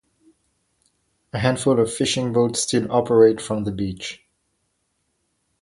A 1.31 1.37
handful 1.37 1.79
of 1.79 1.93
fishing 1.93 2.33
boats 2.33 2.59
still 2.61 2.91
operate 2.91 3.39
from 3.39 3.65
the 3.65 3.71
beach. 3.71 4.25